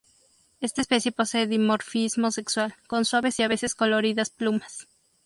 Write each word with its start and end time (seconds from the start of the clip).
Esta 0.61 0.81
especie 0.81 1.11
posee 1.11 1.45
dimorfismo 1.45 2.31
sexual, 2.31 2.73
con 2.87 3.05
suaves 3.05 3.37
y 3.39 3.43
a 3.43 3.47
veces 3.47 3.75
coloridas 3.75 4.31
plumas. 4.31 4.87